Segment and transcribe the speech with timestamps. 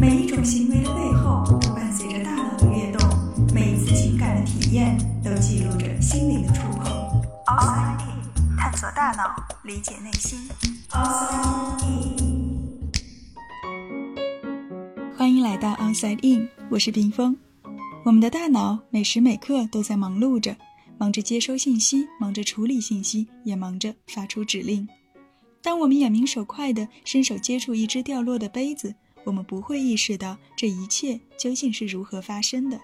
[0.00, 3.06] 每一种行为的背后都伴随着大脑的跃动，
[3.52, 6.90] 每一次情感的体验都记录着心灵的触碰。
[7.44, 10.38] Outside In，探索大脑，理解内心。
[10.88, 12.90] Outside In，
[15.18, 17.36] 欢迎来到 Outside In，我是冰峰。
[18.06, 20.56] 我们的大脑每时每刻都在忙碌着，
[20.96, 24.88] 忙着接收信息，忙着处理信息，也忙着发出指令。
[25.62, 28.94] 当我们眼明手快地伸手接触一只掉落的杯子，
[29.24, 32.80] 我们不会意识到这一切究竟是如何发生的。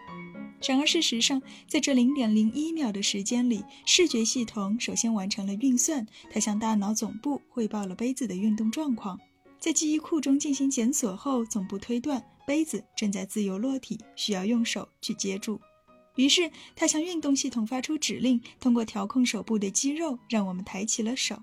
[0.67, 9.21] 然而，事实上，在这零点零一秒的时间里，视觉系统首先完成了运算，它向大脑总部汇报了杯子的运动状况。
[9.59, 15.61] 在记忆库中进行检索后，总部推断杯子正在自由落体，需要用手去接住。
[16.17, 21.43] 于是，它向运动系统发出指令，通过调控手部的肌肉，让我们抬起了手。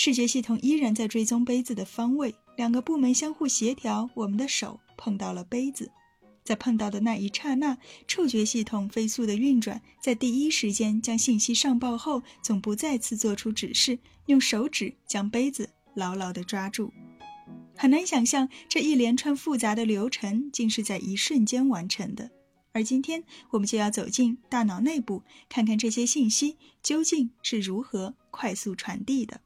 [0.00, 4.08] 视觉系统依然在追踪杯子的方位，两个部门相互协调。
[4.14, 5.90] 我们的手碰到了杯子，
[6.44, 16.92] 在碰到的那一刹那，触觉系统飞速的运转，在第一时间将信息上报后，总部再次做出指示，用手指将杯子牢牢地抓住。
[17.76, 22.30] 很难想象这一连串复杂的流程竟是在一瞬间完成的。
[22.70, 29.40] 而今天，我们就要走进大脑内部，看看这些信息究竟是如何快速传递的。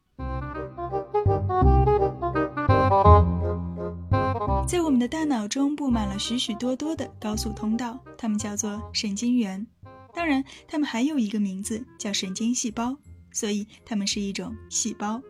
[4.67, 9.67] 在我们的大脑中布满了许许多多的高速通道，它们叫做神经元。
[10.15, 12.97] 当然，它们还有一个名字叫神经细胞，
[13.33, 15.21] 所以它们是一种细胞。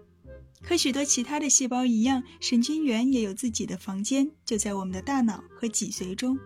[0.65, 6.39] 和许多其他的细胞一样，神经元也有自己的房间，就在我们的大脑和脊髓中。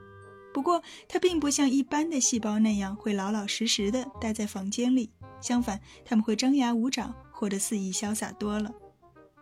[0.55, 8.70] 不过，它并不像一般的细胞那样会老老实实的待在房间里，相反，它们会张牙舞爪，活得肆意潇洒多了。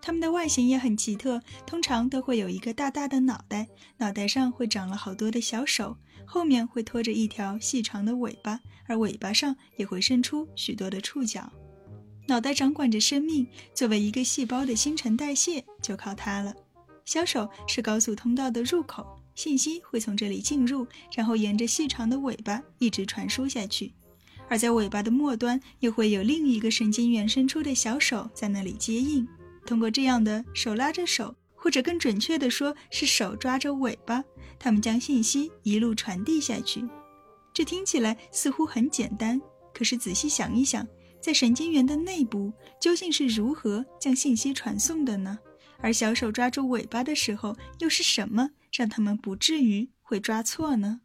[0.06, 3.66] 它们的外形也很奇特，通常都会有一个大大的脑袋，
[3.96, 11.50] 脑袋上会长了好多的小手，后面会拖着一条细长的尾巴，而尾巴上也会伸出许多的触角。
[12.26, 16.54] 脑袋掌管着生命，作为一个细胞的新陈代谢就靠它了。
[17.06, 20.86] 小手是高速通道的入口，信息会从这里进入，
[21.16, 23.94] 然后沿着细长的尾巴一直传输下去，
[24.50, 29.26] 而在尾巴的末端又会有另一个神经元伸出的小手在那里接应。
[29.66, 34.22] 通过这样的手拉着手，或者更准确地说是手抓着尾巴，
[34.58, 36.86] 他们将信息一路传递下去。
[37.52, 39.40] 这听起来似乎很简单，
[39.72, 40.86] 可是仔细想一想，
[41.20, 45.38] 在神经元的内部究竟是如何将信息传送的呢？
[45.78, 51.00] 而小手抓住尾巴的时候，又是什么让他们不至于会抓错呢？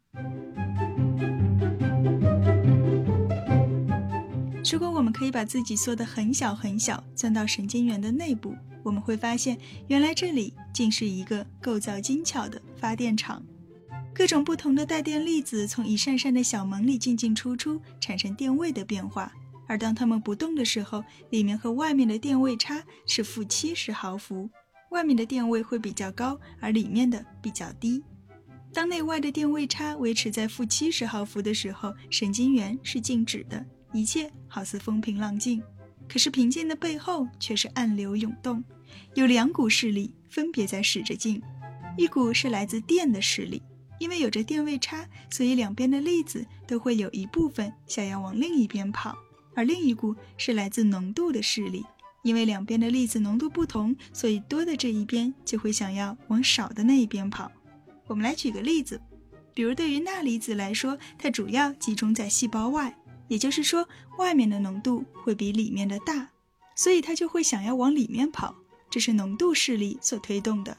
[4.70, 8.54] 如果我们可以把自己缩得很小很小，钻到神经元的内部，
[8.84, 9.58] 我们会发现，
[9.88, 13.42] 原来这里竟是一个构造精巧的发电厂。
[14.14, 19.32] 各种不同的带电粒子从一扇扇的小门里进进出出，产生电位的变化。
[19.66, 24.48] 而当它们不动的时候，里面和外面的电位差是负七十毫伏，
[24.90, 28.00] 外面的电位会比较高，而里面的比较低。
[28.72, 33.66] 当内外的电位差维持在负七十毫伏的时候，神经元是静止的。
[33.92, 35.62] 一切好似风平浪静，
[36.08, 38.62] 可是平静的背后却是暗流涌动。
[39.14, 41.42] 有两股势力分别在使着劲，
[41.96, 43.62] 一股是来自电的势力，
[43.98, 49.12] 因为有着电位差，所以两边的粒子都会有一部分想要往另一边跑；
[49.54, 51.84] 而另一股是来自浓度的势力，
[52.22, 57.50] 因为两边的粒子浓度不同，所以多的这一边就会想要往少的那一边跑。
[58.06, 59.00] 我们来举个例子，
[59.54, 62.96] 比如对于钠离子来说，它主要集中在细胞外。
[63.30, 66.30] 也就是说，外面的浓度会比里面的大，
[66.74, 68.56] 所以它就会想要往里面跑，
[68.90, 70.76] 这是浓度势力所推动的。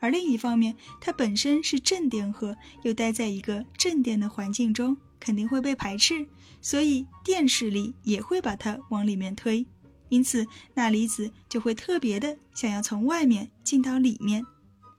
[0.00, 6.26] 而另一方面，它本身是正电荷，又待在一个正电的环境中，肯定会被排斥，
[6.60, 9.64] 所以电势力也会把它往里面推。
[10.08, 10.44] 因此，
[10.74, 14.44] 钠离子就会特别的想要从外面进到里面，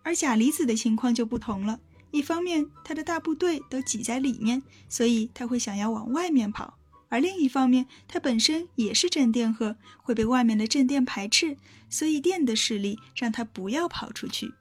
[0.02, 1.78] 而钾离子的情况就不同了。
[2.12, 6.78] 一方面，它的大部队都挤在里面，所以它会想要往外面跑。
[7.16, 11.56] 而另一方面，它本身也是正电荷，会被外面的正电排斥，
[11.90, 14.52] 所以电的势力让它不要跑出去。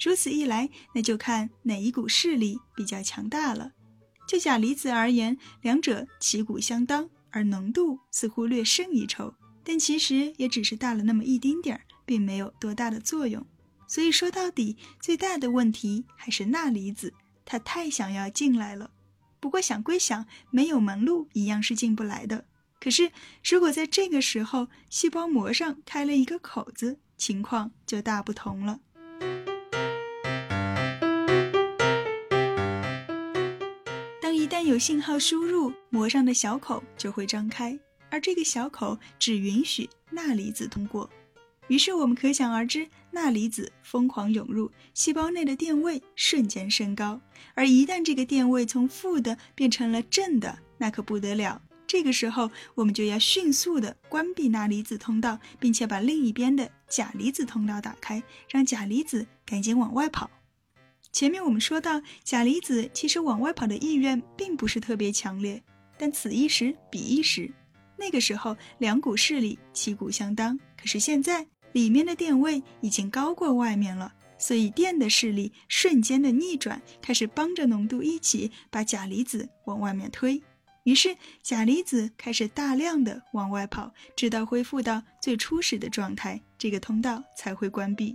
[0.00, 3.72] 如此一来，那就看哪一股势力比较强大了。
[4.28, 9.34] 就钾离子而言，两者旗鼓相当，而浓度似乎略胜一筹，
[9.64, 13.44] 但其实也只是大了那么一丁点儿，并没有多大的作用。
[13.88, 17.12] 所以说到底，最大的问题还是钠离子，
[17.44, 18.92] 它太想要进来了。
[19.44, 22.46] 不过想归想没有门路一样是进不来的。
[22.80, 23.12] 可是
[23.46, 28.80] 如果在这个时候细胞膜上开了一个口子情况就大不同了。
[34.22, 41.10] 当一旦有信号输入膜上的小口就会张开而这个小口只允许钠离子通过。
[41.68, 47.20] 于是我们可想而知，钠离子疯狂涌入细胞内的电位瞬间升高。
[47.54, 51.60] 而一旦这个电位从负的变成了正的，那可不得了。
[51.86, 60.30] 这个时候，我们就要迅速的关闭钠离子通道，并且把另一边的钾离子通道打开，让钾离子赶紧往外跑。
[61.12, 65.62] 前面我们说到，钾离子其实往外跑的意愿并不是特别强烈，
[65.96, 67.48] 但此一时彼一时，
[67.96, 70.58] 那个时候两股势力旗鼓相当。
[70.76, 80.40] 可是现在里面的电位已经高过外面了，所以电的势力瞬间的逆转，开始帮着浓度一起把钾离子往外面推。
[80.84, 88.14] 于是钾离子开始大量的往外跑，直到恢复到最初始的状态，这个通道才会关闭。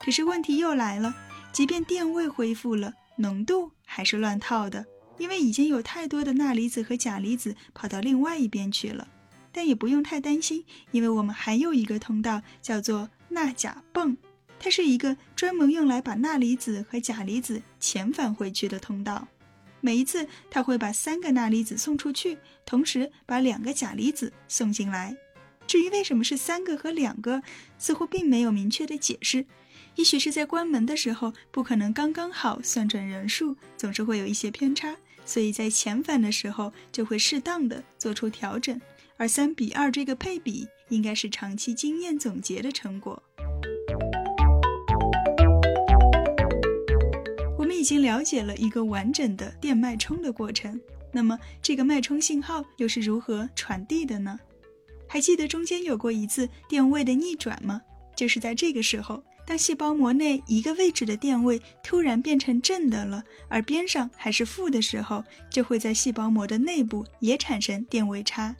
[0.00, 1.14] 可是问题又来了。
[1.52, 4.86] 即便电位恢复了，浓度还是乱套的，
[5.18, 9.06] 因为已经有太多的钠离子和钾离子跑到另外一边去了。
[9.52, 14.16] 但也不用太担心，因为我们还有一个通道叫做钠钾泵，
[14.58, 19.28] 它是一个专门用来把钠离子和钾离子遣返回去的通道。
[19.80, 25.16] 每一次，它会把三个钠离子送出去，同时把两个钾离子送进来。
[25.66, 27.42] 至于为什么是三个和两个，
[27.78, 29.44] 似乎并没有明确的解释。
[29.96, 38.80] 也许是在关门的时候不可能刚刚好算准人数，总是会有一些偏差，所以在遣返的时候就会适当的做出调整。
[39.22, 43.22] 而三比二这个配比应该是长期经验总结的成果。
[47.56, 50.80] 我们已经了解了一个完整的电脉冲的过程，
[51.12, 54.40] 那么这个脉冲信号又是如何传递的呢？
[55.06, 57.80] 还记得中间有过一次电位的逆转吗？
[58.16, 59.22] 就是在这个时候。
[59.44, 68.54] 当细胞膜内一个位置的电位突然变成正的了，而边上还是负的时候，就会在细胞膜的内部也产生电位差，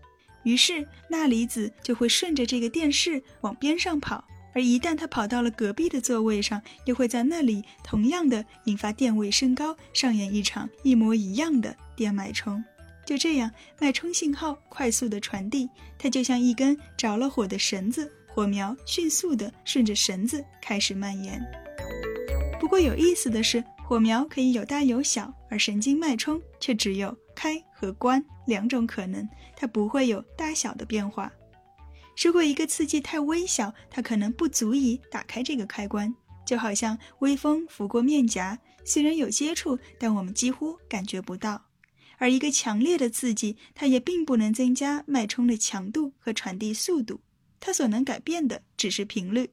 [0.45, 4.25] 于是钠离子就会顺着这个电势往边上跑，
[4.55, 12.63] 而一旦它跑到了隔壁的座位上，又会在那里同样的引发电位升高，上演一场一模一样的电脉冲。
[13.05, 13.51] 就这样，
[13.81, 15.69] 脉冲信号快速的传递，
[15.99, 18.11] 它就像一根着了火的绳子。
[18.29, 21.39] 火苗迅速地顺着绳子开始蔓延。
[22.59, 31.33] 不过有意思的是，火苗可以有大有小，而神经脉冲却只有开和关两种可能，它不会有大小的变化。
[32.17, 36.15] 如果一个刺激太微小，它可能不足以打开这个开关，
[36.47, 41.65] 就好像微风拂过面颊，虽然有接触，但我们几乎感觉不到。
[42.19, 47.23] 而一个强烈的刺激，它也并不能增加脉冲的强度和传递速度。
[47.59, 49.51] 它所能改变的只是频率，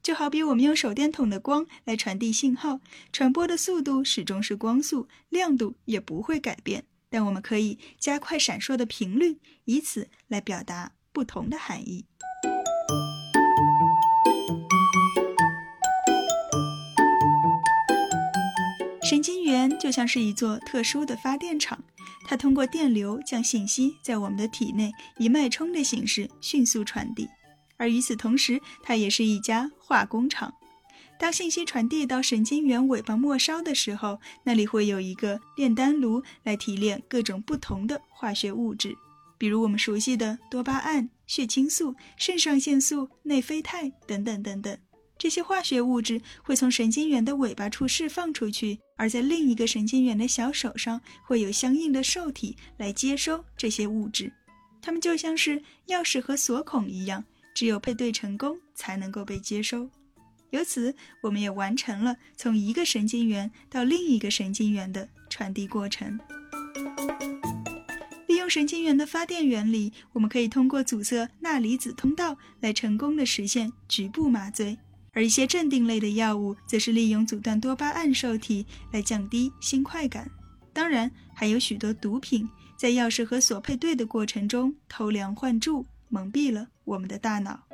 [0.00, 2.78] 就好比我们用手电筒的光来传递信号，
[3.12, 6.84] 传播的速度始终是光速，亮度也不会改变。
[7.14, 12.06] 但我们可以加快闪烁的频率，以此来表达不同的含义。
[19.08, 21.84] 神经元就像是一座特殊的发电厂。
[22.26, 27.28] 它通过电流将信息在我们的体内以脉冲的形式迅速传递。
[27.76, 30.52] 而与此同时，它也是一家化工厂。
[31.18, 38.94] 当信息传递到神经元尾巴末梢的时候，那里会有一个炼丹炉来提炼各种不同的化学物质，
[39.38, 44.76] 比如我们熟悉的多巴胺、血清素、肾上腺素、内啡肽等等等等。
[45.16, 54.30] 这些化学物质会从神经元的尾巴处释放出去，而在另一个神经元的小手上会有相应的受体来接收这些物质。
[54.82, 57.24] 它们就像是钥匙和锁孔一样。
[57.54, 59.88] 只有配对成功才能够被接收，
[60.54, 66.16] 由此我们也完成了从一个神经元到另一个神经元的传递过程。
[68.28, 74.78] 利用神经元的发电原理，我们可以通过阻塞钠离子通道来成功的实现局部麻醉，
[75.12, 80.30] 而一些镇定类的药物则是利用阻断多巴胺受体来降低新快感。
[80.72, 85.84] 当然，还有许多毒品在钥匙和锁配对的过程中偷梁换柱。
[86.10, 87.73] 蒙蔽了我们的大脑。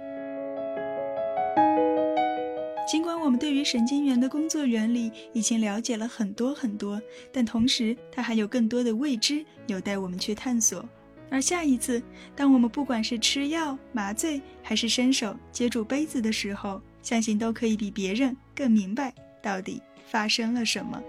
[2.91, 7.01] 尽管我们对于神经元的工作原理已经了解了很多很多，
[7.33, 10.85] 但同时它还有更多的未知有待我们去探索。
[11.31, 12.03] 而下一次，
[12.35, 21.01] 当我们不管是吃药、麻醉，还是伸手接住杯子的时候，相信都可以比别人更明白到底发生了什么。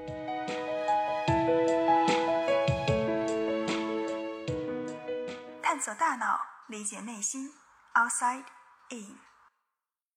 [5.64, 6.40] 探索大脑。
[6.70, 7.50] 理解内心
[7.96, 8.44] ，outside
[8.92, 9.31] in。